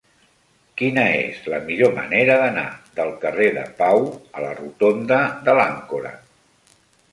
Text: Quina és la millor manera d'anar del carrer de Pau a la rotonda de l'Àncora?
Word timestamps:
Quina 0.81 1.01
és 1.17 1.41
la 1.53 1.59
millor 1.67 1.93
manera 1.97 2.39
d'anar 2.45 2.65
del 3.01 3.13
carrer 3.27 3.51
de 3.59 3.67
Pau 3.83 4.09
a 4.09 4.43
la 4.47 4.57
rotonda 4.63 5.23
de 5.47 5.59
l'Àncora? 5.61 6.17